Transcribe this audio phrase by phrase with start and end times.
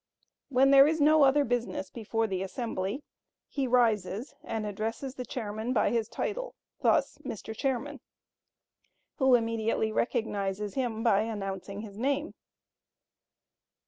[0.49, 3.03] When there is no other business before the assembly,
[3.47, 7.55] he rises and addresses the chairman by his title, thus: "Mr.
[7.55, 7.99] Chairman,"
[9.17, 12.33] who immediately recognizes him by announcing his name.